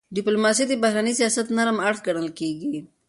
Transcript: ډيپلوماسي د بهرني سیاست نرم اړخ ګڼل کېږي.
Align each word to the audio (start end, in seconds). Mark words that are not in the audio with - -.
ډيپلوماسي 0.15 0.63
د 0.67 0.73
بهرني 0.83 1.13
سیاست 1.19 1.47
نرم 1.57 1.77
اړخ 1.87 1.99
ګڼل 2.07 2.29
کېږي. 2.39 2.69